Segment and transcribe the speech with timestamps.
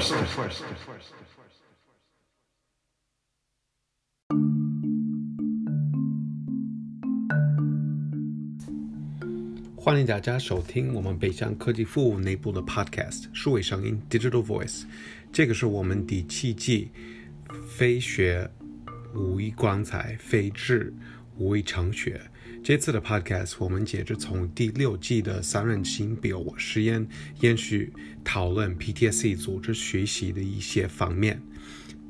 [0.00, 0.62] first.
[9.76, 14.84] 欢迎大家收听我们北向科技服务内部的 Podcast 数位声音 Digital Voice。
[15.32, 16.90] 这个是我们第七季，
[17.68, 18.50] 非学
[19.14, 20.94] 无益光彩，非知
[21.36, 22.29] 无益成学。
[22.62, 27.06] 这次的 Podcast 我们接着从第六季的三人行比尔实验
[27.40, 27.92] 延续
[28.22, 31.40] 讨论 PTSD 组织学习的一些方面，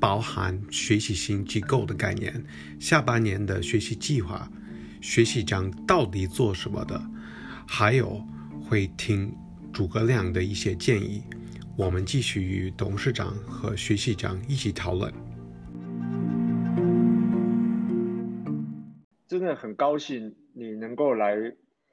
[0.00, 2.44] 包含学习型机构的概念，
[2.80, 4.50] 下半年的学习计划，
[5.00, 7.00] 学习长到底做什么的。
[7.66, 8.20] 还有
[8.60, 9.32] 会听
[9.72, 11.22] 诸葛亮的一些建议，
[11.76, 15.29] 我们继续与董事长和学习长一起讨论。
[19.30, 21.36] 真的很高兴你能够来，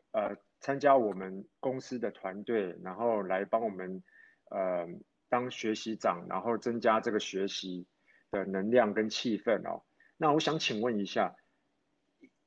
[0.09, 4.02] 呃，参加我们公司的团队，然后来帮我们，
[4.50, 4.88] 呃，
[5.30, 7.86] 当学习长，然后增加这个学习
[8.31, 9.84] 的能量跟气氛哦。
[10.17, 11.36] 那我想请问一下，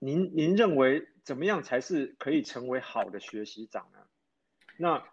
[0.01, 1.07] 您您认为？
[1.23, 4.01] 怎么样才是可以成为好的学习长呢？
[4.77, 5.05] 那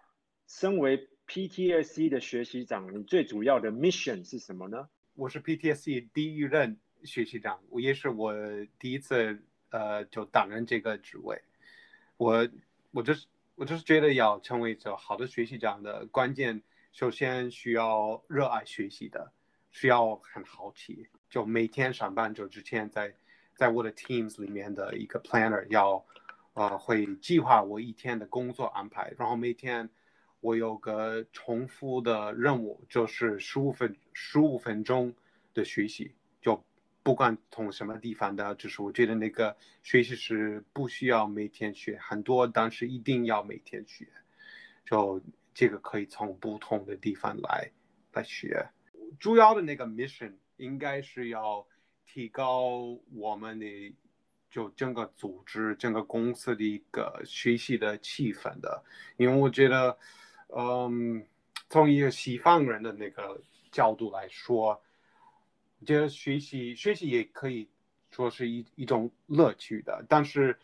[0.48, 4.90] 身为 PTSD 的学习长，你最主要的 mission 是什么呢？
[5.14, 8.34] 我是 PTSD 第一任学习长，我也是我
[8.80, 11.42] 第一次呃就担任这个职位。
[12.18, 12.48] 我
[12.92, 19.32] 我就是我就是觉得要成为一个好的学习长的关键，首先需要热爱学习的，
[19.72, 23.14] 需要很好奇，就每天上班就之前在。
[23.58, 26.06] 在我的 Teams 里面的一个 Planner 要，
[26.54, 29.90] 呃，会计划我一天的工作安排，然后每天
[30.42, 35.12] 我有个重复的任务，就是十五分十五分钟
[35.56, 36.14] 的学习，
[37.08, 44.06] 不管从什么地方的，就是我觉得那个学习是不需要每天学很多，但是一定要每天学，
[44.84, 45.22] 就
[45.54, 47.72] 这个可以从不同的地方来
[48.12, 48.68] 来学，
[49.18, 51.66] 主要的那个 Mission 应该是要。
[52.10, 53.94] 提高我们的
[54.50, 58.82] 就整个组织、整个公司的一个学习的气氛的，
[59.18, 59.96] 因为我觉得，
[60.56, 61.24] 嗯，
[61.70, 63.40] 从一个西方人的那个
[63.72, 64.82] 角度来说，
[65.86, 67.70] 觉得学习学习也可以
[68.12, 70.58] 说是一一种乐趣的，但是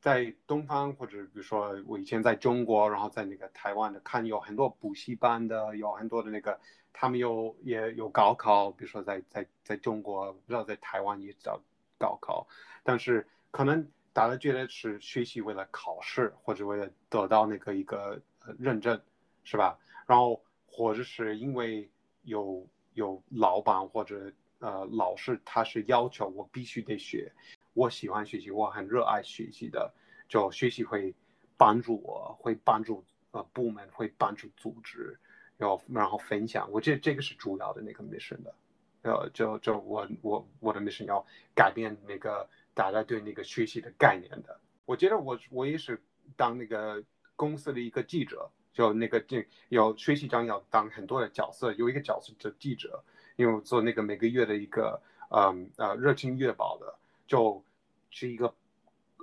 [0.00, 6.58] 在东方或者比如说我以前在中国，然后在那个台湾的看有很多补习班的，有很多的那个。
[6.98, 11.60] 他们有也有高考，比如说在在在中国，不知道在台湾也叫
[11.98, 12.48] 高考，
[12.82, 18.18] 但是可能大家觉得是学习为了考试或者为了得到那个一个
[18.58, 18.98] 认证，
[19.44, 19.78] 是吧？
[20.06, 21.90] 然后或者是因为
[22.22, 24.32] 有有老板或者
[24.66, 27.32] 呃老师，他是要求我必须得学，
[27.72, 29.92] 我喜欢学习，我很热爱学习的，
[30.28, 31.14] 就学习会
[31.56, 35.16] 帮助我，会帮助呃部门，会帮助组织。
[35.58, 38.54] 要然后分享，我觉得这个是主要的那个 mission 的，
[39.00, 44.60] 呃，就就我我我的 mission 要改变那个大家对那个学习的概念的。
[44.84, 45.98] 我觉得我我也是
[46.36, 47.02] 当那个
[47.36, 53.02] 公司的一个记者，就那个这有学习长要当很多的角色，有一个角色是记者，
[53.36, 56.94] 因为我做那个每个月的一个嗯呃热情月报的，
[57.26, 57.62] 就
[58.10, 58.52] 是一个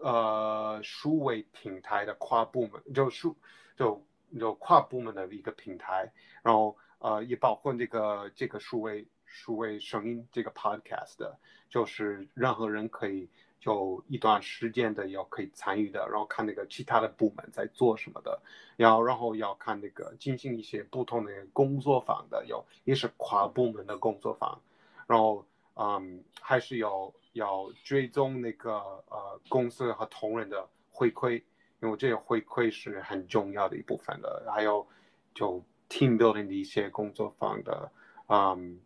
[0.01, 3.35] 呃数位平台的跨部门，就数
[3.75, 4.01] 就。
[4.39, 11.37] 就跨部门的一个平台，然后呃也包括这个这个数位数位声音这个 podcast 的，
[11.69, 13.29] 就是任何人可以
[13.63, 18.37] 就一段时间的要可以参与的，然后看那个其他的部门在做什么的，
[18.75, 24.59] 要然后要看那个进行一些不同的工作坊的，有也是跨部门的工作坊，
[25.07, 28.73] 然后嗯还是要要追踪那个
[29.07, 31.41] 呃公司和同仁的回馈。
[31.81, 34.87] 因为这个回馈是很重要的一部分的，还有
[35.33, 37.91] 就 team building 的一些工作坊的，
[38.27, 38.79] 嗯，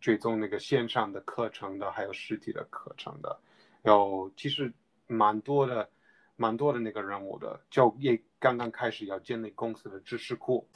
[0.00, 3.38] 追踪那个线上的课程的，还有实体的课程的，
[3.84, 4.72] 有其实
[5.06, 5.88] 蛮多的，
[6.36, 10.68] 蛮多的那个任务的，就也刚刚开始要建立公司的知识库。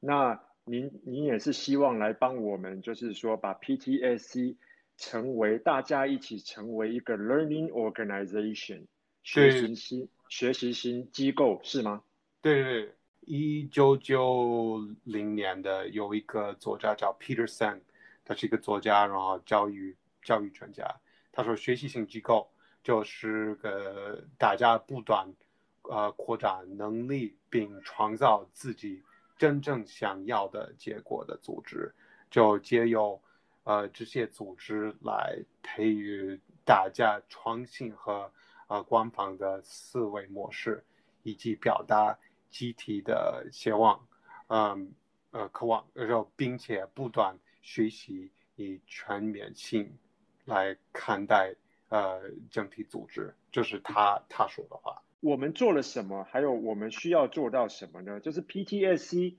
[0.00, 4.56] 那您您也是希望来帮我们，就是说把 PTSC
[4.98, 8.84] 成为大家一起成为一个 learning organization，
[9.22, 12.02] 学习新学习新机构是吗？
[12.42, 12.92] 对对，
[13.22, 17.80] 一九九零年的有一个作家叫 Peter Senge，
[18.24, 20.84] 他是一个作家，然后教育教育专家。
[21.32, 22.50] 他说，学习型机构
[22.82, 25.32] 就是个大家不断
[25.82, 29.02] 呃扩展能力，并创造自己
[29.36, 31.94] 真正想要的结果的组织，
[32.30, 33.20] 就借由。
[33.66, 38.30] 呃，这些组织来培育大家创新和
[38.66, 40.84] 呃官方的思维模式，
[41.22, 42.14] 以及表达
[42.50, 44.06] 集体的希望，
[44.48, 44.92] 嗯
[45.30, 49.98] 呃渴望，然后并且不断学习，以全面性
[50.44, 51.54] 来看待
[51.88, 55.02] 呃整体组织，就是他他说的话。
[55.20, 56.22] 我们做了什么？
[56.24, 58.20] 还有我们需要做到什么呢？
[58.20, 59.36] 就是 PTSC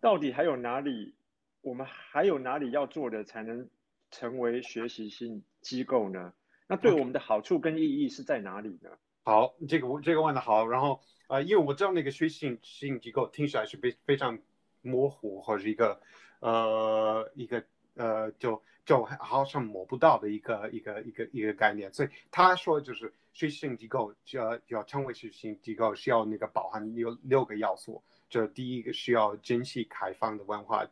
[0.00, 1.14] 到底还有哪里？
[1.60, 3.70] 我们还有哪里要做的，才能
[4.10, 6.34] 成为学习性机构呢？
[6.66, 8.90] 那对我们的好处跟意义是在哪里呢？
[9.22, 10.66] 好，这个这个问的好。
[10.66, 14.40] 然后呃，因为我知道那个学习性性机构听起来是非非常
[14.88, 16.00] 模糊，或者一个
[16.40, 17.62] 呃一个
[17.94, 21.92] 呃就就好像摸不到的一个一个一个一个概念。
[21.92, 28.02] 所以他说就是学习性机构就要要成为学习性机构，需要那个包含有六个要素。
[28.30, 30.86] 就第一个需要珍惜开放的文化，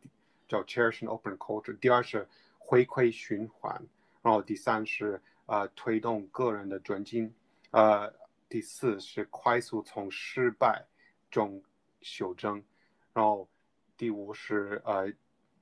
[0.47, 1.77] 叫 cherish an open culture。
[1.79, 2.29] 第二是
[2.59, 3.83] 回馈循环，
[4.23, 5.21] 然后第三是。
[5.49, 7.33] 呃，推动个人的专精。
[7.71, 8.13] 呃，
[8.49, 10.85] 第四是快速从失败
[11.31, 11.63] 中
[12.01, 12.65] 修正，
[13.13, 13.49] 然后
[13.97, 15.13] 第五是呃，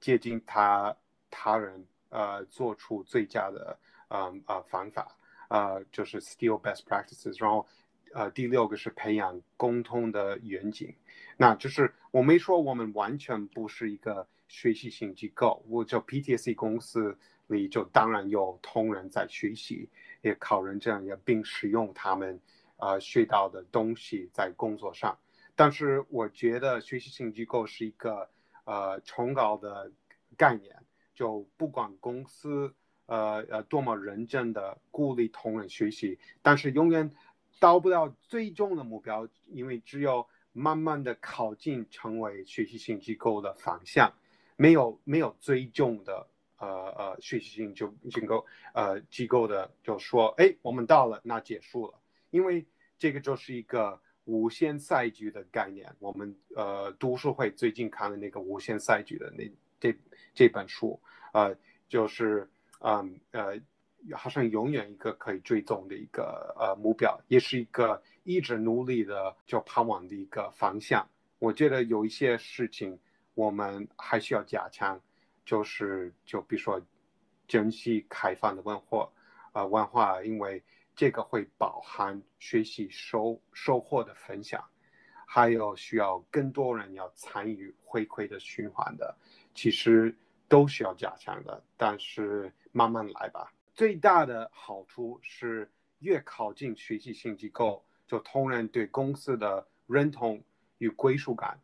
[0.00, 0.96] 接近他
[1.30, 3.78] 他人，呃，做出最佳的，
[4.08, 5.16] 嗯呃方法，
[5.48, 7.40] 呃，就是 steal best practices。
[7.40, 7.66] 然后，
[8.12, 10.94] 呃，第六个是培养共通的远景。
[11.36, 17.18] 那就是我没说我们完全不是一个学习型机构，我叫 PTSC 公司。
[17.48, 19.90] 里就当然有同仁在学习，
[20.22, 22.40] 也考人这样，也并使用他们
[22.78, 25.14] 呃学到的东西在工作上。
[25.54, 28.28] 但是我觉得学习型机构是一个
[28.64, 29.90] 呃崇高的
[30.36, 30.76] 概念，
[31.14, 32.74] 就不管公司
[33.06, 37.10] 呃呃多么认真的鼓励同仁学习，但是永远
[37.58, 44.12] 到不了最终的目标，因为只有慢慢的靠近成为学习性机构的方向，
[44.56, 46.28] 没有没有最终的。
[46.56, 51.94] 呃呃，学习性就机构呃机构的就说，哎，我们到了，那结束了，
[52.30, 52.64] 因为
[52.96, 55.94] 这个就是一个无限赛局的概念。
[55.98, 59.50] 我们呃读书会最近看了那个无限赛局的那
[59.80, 59.96] 这
[60.34, 61.00] 这本书，
[61.32, 61.56] 呃，
[61.88, 62.48] 就是
[62.80, 63.60] 嗯呃，
[64.12, 71.08] 好像永远一个可以追踪的一个呃目标，也是一个一直努力的就盼望的一个方向。
[71.38, 72.98] 我觉得有一些事情
[73.34, 75.00] 我们还需要加强。
[75.46, 76.80] 就是就比如说，
[77.46, 79.06] 珍惜开放的文化，
[79.52, 80.62] 呃，文化，因为
[80.94, 84.64] 这个会包含学习收收获的分享，
[85.26, 89.16] 还有需要更多人要参与回馈的循环的，
[89.54, 90.16] 其实
[90.48, 93.52] 都需要加强的，但是慢慢来吧。
[93.74, 100.42] 最大的好处是越靠近学习性机构，就同仁对公司的认同
[100.78, 101.60] 与归属感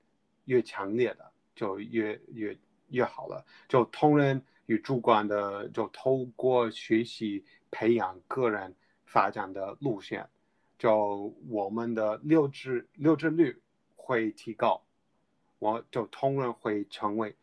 [0.47, 2.59] 越强烈的，就越越。
[2.93, 8.75] 越好了，就同仁与主管的，就透过学习培养个人
[9.13, 10.29] 发展的路线，
[10.79, 13.61] 就我们的留职留职率
[13.97, 14.83] 会提高，
[15.59, 17.35] 我就同仁会成为，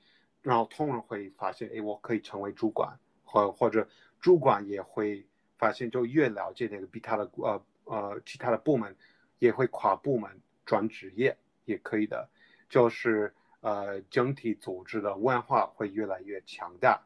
[0.41, 3.87] 然后同仁会发现，哎，我可以成为主管，或或者
[4.21, 5.25] 主管也会
[5.57, 8.95] 发现，就越了解那个比他的呃呃其他的部门，
[9.39, 10.31] 也会跨部门
[10.65, 12.29] 转职业也可以的，
[12.69, 13.33] 就是。
[13.61, 17.01] 呃，整体组织的文化会越来越强大，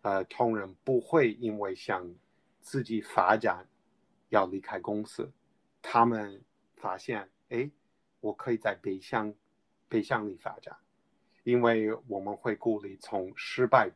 [0.00, 2.08] 呃，同仁不会因为想
[2.60, 3.66] 自己发展
[4.28, 5.32] 要离开公司，
[5.82, 6.42] 他们
[6.76, 7.70] 发现，哎，
[8.20, 9.34] 我可以在北向
[9.88, 10.76] 北向里发展，
[11.44, 13.90] 因为我们会鼓励从失败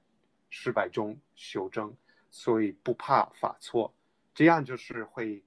[0.50, 1.96] 失败中修正，
[2.30, 3.94] 所以不怕犯错，
[4.34, 5.44] 这样就是会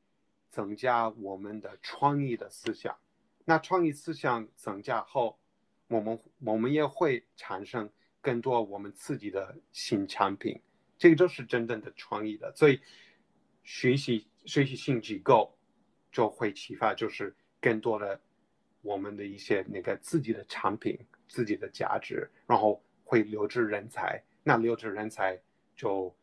[0.50, 2.98] 增加我们的创意的思想，
[3.44, 5.40] 那创意思想增加后。
[5.88, 7.88] 我们我们也会产生
[8.20, 10.60] 更多我们自己的新产品，
[10.98, 12.52] 这个就是真正的创意的。
[12.56, 12.82] 所以
[13.62, 15.58] 学习学习性机构
[16.12, 18.20] 就会启发，就是更多的
[18.82, 20.98] 我们的一些那个自己的产品、
[21.28, 24.22] 自己的价值，然后会留置人才。
[24.44, 25.40] 那留置人才
[25.76, 26.16] 就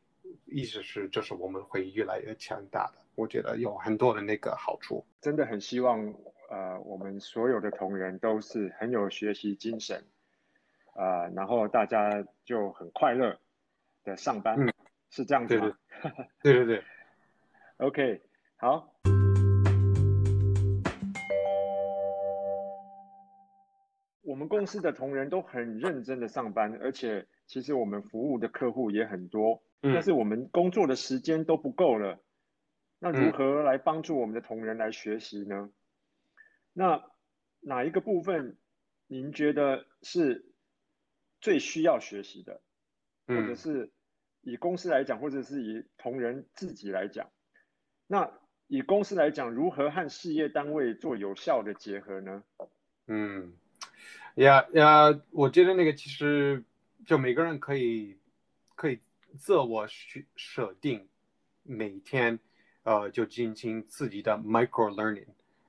[0.46, 3.04] 意思是就是我们会越来越强大的。
[3.14, 6.14] 我觉得有很多的那个好处，真的很希望。
[6.50, 10.04] 呃，我们所有的同仁都是很有学习精神，
[10.94, 13.40] 呃，然后大家就很快乐
[14.04, 14.70] 的上班，嗯、
[15.08, 15.74] 是这样子吗？
[16.42, 16.84] 对对对，对
[17.82, 18.22] ，OK，
[18.56, 18.94] 好。
[24.22, 32.22] 我们公司的同仁都很认真的上班，而且其实我们服务的客户也很多，嗯、但是我们工作的时间都不够了，
[33.00, 35.68] 那如何来帮助我们的同仁来学习呢？
[36.72, 37.04] 那
[37.60, 38.56] 哪一个部分
[39.08, 40.46] 您觉得是
[41.40, 42.62] 最需要学习的，
[43.26, 43.92] 或者是
[44.40, 47.30] 以公司来讲，或者是以同仁自己来讲？
[48.12, 48.31] 那
[48.66, 52.42] 以公司来讲，如何和事业单位做有效的结合呢？
[53.07, 53.54] 嗯，
[54.35, 56.62] 呀呀，我觉得那个其实
[57.07, 58.19] 就每个人可以
[58.75, 59.00] 可以
[59.38, 61.09] 自我设设定
[61.62, 62.38] 每天
[62.83, 65.28] 呃就进行自己的 micro learning，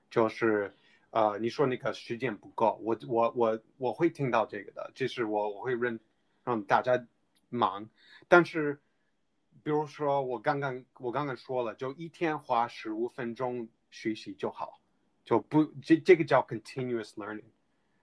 [0.10, 0.76] 就是
[1.12, 5.98] 呃你说那个时间不够，我我我我会听到这个的，这是我我会让
[6.44, 7.08] 让大家
[7.48, 7.90] 忙，
[8.28, 8.82] 但是
[9.63, 14.79] 比如说我刚刚我刚刚说了，就一天花十五分钟学习就好。
[15.25, 17.46] 就不这这个叫 continuous learning，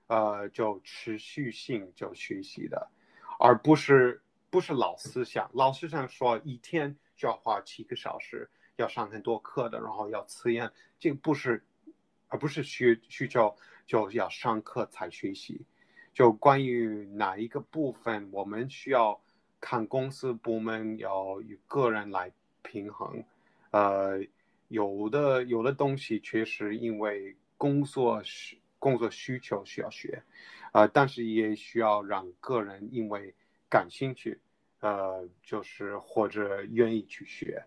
[0.06, 2.90] 呃，就持续性就学习的，
[3.38, 5.50] 而不是不是老思想。
[5.52, 11.62] 老思想说一天就要花七个小时，要上很多课的，然后要测验，这个不是，
[12.28, 13.54] 而不是需需求
[13.86, 15.66] 就要上课才学习。
[16.14, 19.20] 就关于哪一个部分，我们需要
[19.60, 23.22] 看公司部门要与个人来平衡，
[23.70, 24.20] 呃。
[24.70, 30.22] 有的有的东西确实因为工作需工作需求需要学，
[30.70, 33.34] 呃，但是也需要让个人因为
[33.68, 34.38] 感兴趣，
[34.78, 37.60] 呃，就是或者愿意去学，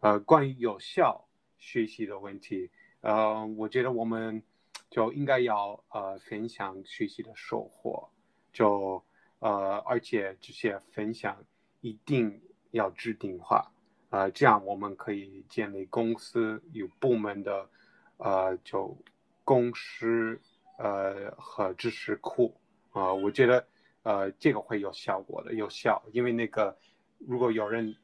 [0.00, 1.26] 呃，关于有效
[1.56, 4.42] 学习的问题，呃，我觉得我们
[4.90, 8.06] 就应该要呃分享学习的收获，
[8.52, 9.02] 就
[9.40, 11.36] 呃而且这些分享
[11.80, 13.70] 一定要制定化。
[14.10, 17.68] 呃，这样我们可以建立公司与部门的，
[18.16, 18.96] 呃，就
[19.44, 20.40] 公司
[20.78, 22.52] 呃和知识库
[22.90, 23.64] 啊，呃，我觉得
[24.02, 26.76] 呃这个会有效果的，有效，因为那个
[27.18, 27.94] 如果有人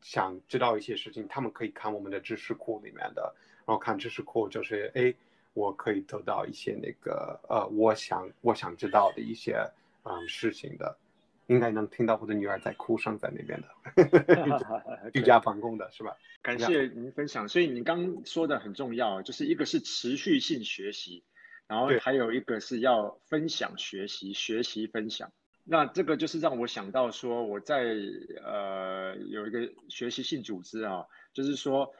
[0.00, 3.34] 想知道一些事情，他们可以看我们的知识库里面的，
[3.66, 5.14] 然后看知识库就是，哎，
[5.52, 9.62] 我可以得到一些那个呃，我想我想知道的一些
[10.10, 10.98] 嗯，呃，事情的。
[11.46, 16.16] 应该能听到我的女儿在哭声在那边的， 居家防控的是吧？
[16.42, 17.48] 感谢您分享。
[17.48, 21.24] 所以你刚刚说的很重要，就是一个是持续性学习，
[21.66, 25.32] 然后还有一个是要分享学习，学习分享。
[25.64, 27.96] 那这个就是让我想到说，我在
[28.44, 31.92] 呃有一个学习性组织啊，就是说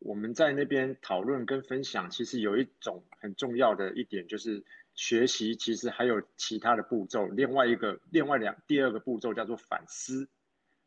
[0.00, 4.64] 我们在那边讨论跟分享，其实有一种很重要的一点就是。
[4.96, 10.28] 学习其实还有其他的步骤，另外一个、另外两第二个步骤叫做反思，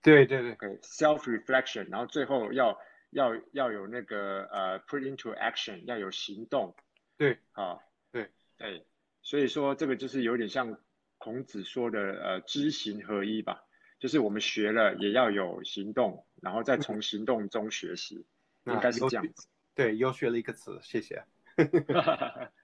[0.02, 2.78] 对对对，self reflection，然后最后要
[3.12, 6.76] 要要有那个呃、uh, put into action，要有行动，
[7.18, 7.78] 对，啊，
[8.12, 8.30] 对。
[8.58, 8.86] 对，
[9.22, 10.78] 所以说这个就是有点像
[11.18, 13.64] 孔子说的呃知行合一吧，
[14.00, 18.26] 就是我们学了也要有行动，然后再从行动中学习，
[18.66, 21.24] 嗯、应该是这样子，对，又学了一个词，谢谢。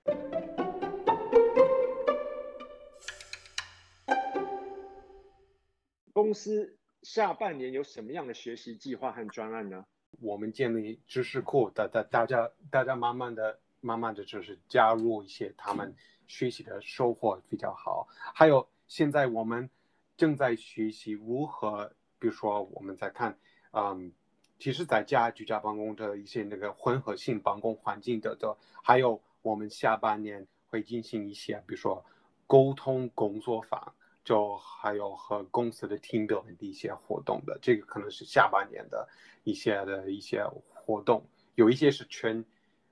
[6.15, 9.85] 公司下半年有什么样的学习计划和专案呢？
[10.21, 15.93] 我们建立知识库，大大大家大家慢慢的、慢慢的就是加入一些他们
[16.25, 18.07] 学习的收获比较好。
[18.33, 19.69] 还有现在我们
[20.15, 23.37] 正在学习如何，比如说我们在看，
[23.73, 24.13] 嗯，
[24.57, 32.05] 其实在家居家办公的一些那个混合性办公环境的的，还有我们下半年会进行一些，比如说
[32.47, 33.93] 沟通工作坊。
[34.25, 39.07] 就还有和公司的 team building 的一些活动的，这个可能是下半年的
[39.43, 42.43] 一些的一些活动，有一些是全，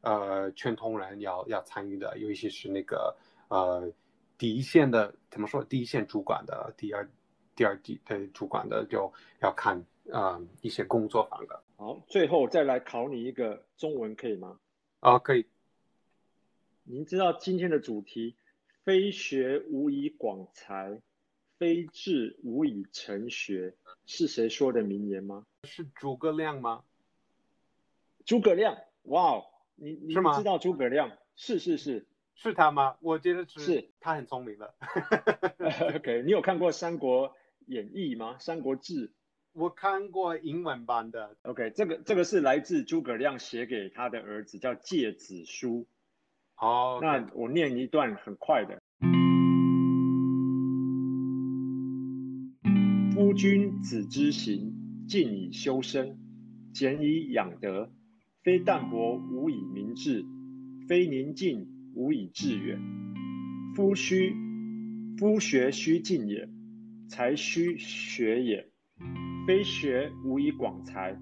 [0.02, 3.92] 呃，全同仁要要参与的，有一些是那个呃
[4.38, 5.64] 第一线的，怎么说？
[5.64, 7.10] 第一线主管的，第二
[7.56, 9.12] 第二级的主管的就
[9.42, 9.76] 要看
[10.12, 11.64] 啊、呃、一些工作坊的。
[11.78, 14.60] 好，最后再来考你一个中文可以吗？
[15.00, 15.48] 啊，可以。
[16.84, 18.36] 您知道今天的主题
[18.86, 21.02] “非学无以广才”。
[21.64, 23.74] 非志无以成学，
[24.06, 25.46] 是谁说的名言吗？
[25.64, 26.84] 是诸葛亮吗？
[28.26, 31.10] 诸葛亮，哇哦，你你知道诸葛亮？
[31.38, 32.06] 是是是，
[32.36, 32.98] 是他吗？
[33.00, 34.76] 我觉得是，是他很聪明的。
[35.96, 37.34] OK，你有看过《三国
[37.68, 38.36] 演义》吗？
[38.44, 39.08] 《三国志》？
[39.54, 41.38] 我看过英文版的。
[41.44, 45.70] OK，这个这个是来自诸葛亮写给他的儿子，叫《诫子书》。
[46.56, 48.82] 好，那我念一段很快的。
[53.34, 54.74] 君子之行，
[55.08, 56.18] 静以修身，
[56.74, 57.92] 俭以养德。
[58.44, 60.26] 非淡泊无以明志，
[60.88, 62.78] 非宁静无以致远。
[63.74, 64.36] 夫虚，
[65.18, 66.50] 夫学须静也，
[67.08, 68.70] 才须学也。
[69.48, 71.18] 非学无以广才，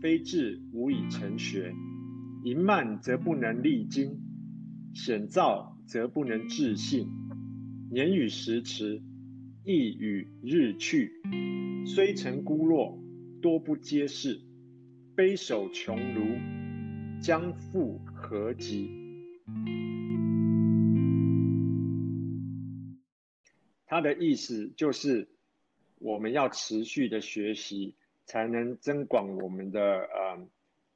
[0.00, 1.72] 非志无以成学。
[2.42, 4.18] 盈慢则不能励精，
[4.92, 7.08] 险躁则不能治性。
[7.90, 9.00] 年与时迟，
[9.66, 11.22] 一与日去。
[11.86, 12.98] 虽成孤落，
[13.40, 14.38] 多不接世；
[15.16, 18.90] 悲守穷庐，将复何及？
[23.86, 25.28] 它的意思就是
[25.98, 27.94] 我们要持续的学习，
[28.26, 30.46] 才能增广我们的呃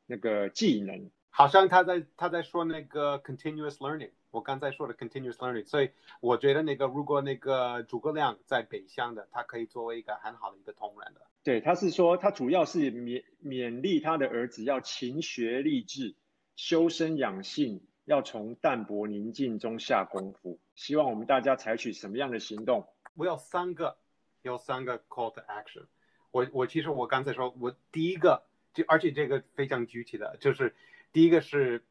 [0.06, 1.10] 那个技能。
[1.30, 11.22] 好像他在他在说那个 continuous learning，我刚才说的 continuous learning，所以我觉得那个如果那个诸葛亮在北乡的，他可以作为一个很好的一个同仁的。
[11.42, 16.14] 对，他是说他主要是勉勉励他的儿子要勤学立志，
[16.56, 20.58] 修身养性，要从淡泊宁静中下功夫。
[20.74, 22.86] 希望我们大家采取什么样的行动？
[23.14, 23.96] 我有三个，
[24.42, 25.86] 有三个 call to action。
[26.30, 28.42] 我我其实我刚才说，我第一个
[28.74, 30.74] 就而且这个非常具体的就是。
[31.10, 31.82] 第一个是，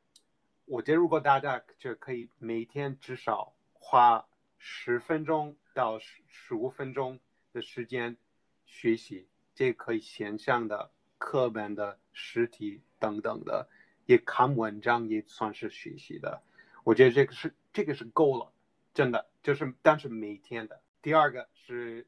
[0.69, 7.21] 我觉得如果大家就可以每天至少花十分钟到十十五分钟
[7.53, 8.17] 的时间
[8.65, 13.69] 学习，这可以线上的课本的实体等等的，
[14.05, 16.43] 也看文章也算是学习的。
[16.83, 18.51] 我觉得这个是这个是够了，
[18.93, 20.81] 真的就是但是每天的。
[21.01, 22.05] 第二个是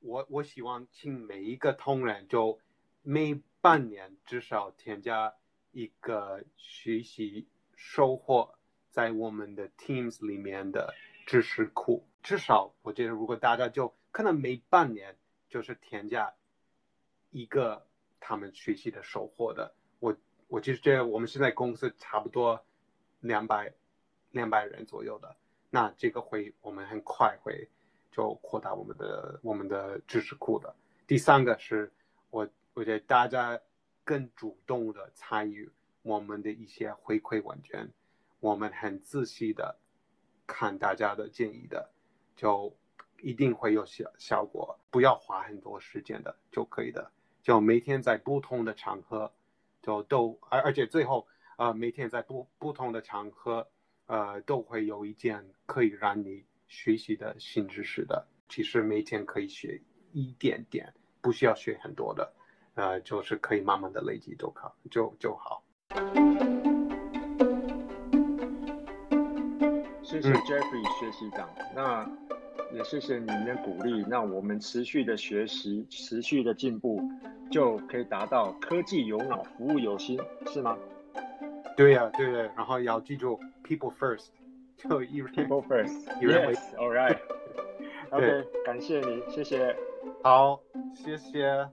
[0.00, 2.60] 我我希望请每一个同仁就
[3.02, 5.34] 每半年至少添加。
[5.72, 7.46] 一个学习
[7.82, 8.54] 收获
[8.90, 10.94] 在我们的 Teams 里面的
[11.24, 15.16] 知识库，至少我觉得，如果大家就可能每半年
[15.48, 16.34] 就是添加
[17.30, 17.86] 一个
[18.20, 20.14] 他们学习的收获的，我
[20.48, 22.62] 我其实觉得我们现在公司差不多
[23.20, 23.72] 两百
[24.30, 25.34] 两百人左右的，
[25.70, 27.66] 那这个会我们很快会
[28.12, 30.76] 就扩大我们的我们的知识库的。
[31.06, 31.90] 第三个是
[32.28, 33.58] 我我觉得大家。
[34.02, 35.70] 更主动的参与
[36.10, 37.88] 我们的一些回馈问卷，
[38.40, 39.78] 我们很仔细的
[40.44, 41.88] 看大家的建议的，
[42.34, 42.76] 就
[43.22, 44.76] 一定会有效效果。
[44.90, 47.12] 不要花很多时间的就可以的，
[47.44, 49.32] 就每天在不同的场合，
[49.80, 53.64] 就都而而且最后呃每天在不不同的场合，
[54.06, 58.26] 呃都会有一件可以让你学习的新知识的。
[58.48, 62.32] 其实每天可以学一点点，不需要学很多的。
[62.74, 65.62] 呃，就是可以慢慢的累积就好，就就好。
[70.02, 72.08] 谢谢 Jeffrey 学习长，嗯、那
[72.76, 74.04] 也谢谢您的鼓励。
[74.08, 77.00] 那我们持续的学习，持续的进步，
[77.50, 80.20] 就可以达到科技有脑，服务有心，
[80.52, 80.76] 是吗？
[81.76, 82.52] 对呀、啊，对呀、啊。
[82.56, 84.28] 然后要记住 people first，
[84.76, 87.16] 就一 people first，yes，all right。
[88.10, 89.74] OK，感谢你，谢谢。
[90.22, 90.60] 好，
[90.94, 91.68] 谢谢。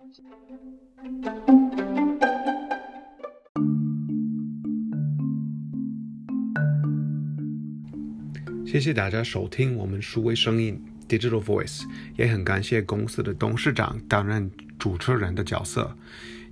[8.67, 10.77] 谢谢大家收听我们数位声音
[11.07, 11.83] Digital Voice，
[12.17, 15.95] 也很感谢公司的董事长担任主持人的角色。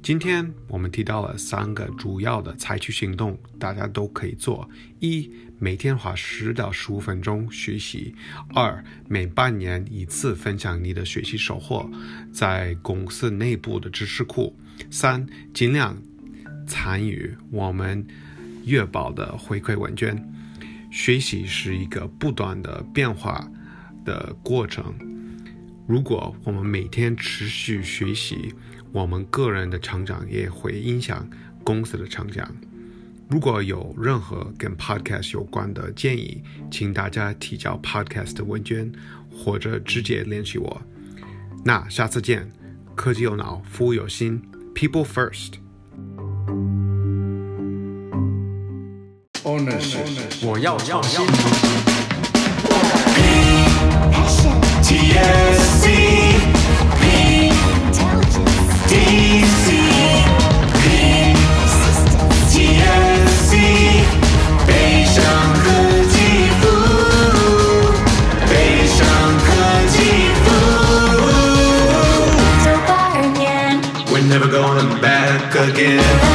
[0.02, 4.70] 今天我们提到了三个主要的采取行动，大家都可以做：
[5.02, 8.14] 一、每天花十到十五分钟学习；
[8.54, 11.86] 二、每半年一次分享你的学习收获，
[12.32, 14.54] 在公司内部的知识库；
[14.90, 16.02] 三、尽量
[16.66, 18.08] 参与我们
[18.64, 20.16] 月报的回馈问卷。
[20.96, 23.46] 学习是一个不断的变化
[24.06, 24.96] 的过程，
[25.86, 28.56] 如果我们每天持续学习，
[28.94, 31.30] 我们个人的成长也会影响
[31.66, 32.50] 公司的成长。
[33.28, 38.90] 如果有任何跟 Podcast 有关的建议，请大家提交 Podcast 的问卷，
[39.30, 40.82] 或者直接联系我。
[41.66, 42.50] 那下次见，
[42.96, 44.42] 科技有脑，服务有心
[44.74, 45.65] ，People First。
[50.42, 51.24] 我要创新。
[75.56, 76.35] 科技服务